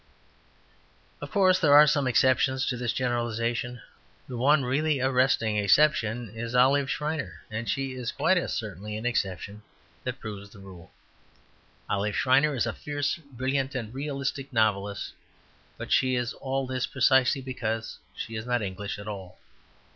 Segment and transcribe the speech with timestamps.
[1.21, 3.81] Of course there are some exceptions to this generalization.
[4.27, 9.05] The one really arresting exception is Olive Schreiner, and she is quite as certainly an
[9.05, 9.61] exception
[10.03, 10.89] that proves the rule.
[11.87, 15.13] Olive Schreiner is a fierce, brilliant, and realistic novelist;
[15.77, 19.37] but she is all this precisely because she is not English at all.